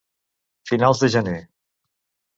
Finals 0.71 1.05
de 1.05 1.11
gener. 1.17 1.37